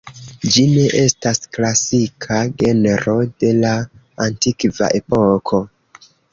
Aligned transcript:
Ĝi 0.53 0.61
ne 0.69 0.85
estas 1.01 1.41
klasika 1.57 2.41
genro 2.63 3.15
de 3.45 3.53
la 3.61 3.77
antikva 4.29 4.93
epoko. 5.05 5.65